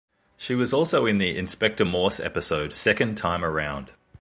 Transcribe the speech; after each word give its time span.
She 0.35 0.55
was 0.55 0.73
also 0.73 1.05
in 1.05 1.19
the 1.19 1.37
"Inspector 1.37 1.85
Morse" 1.85 2.19
episode 2.19 2.73
"Second 2.73 3.17
Time 3.17 3.45
Around". 3.45 3.91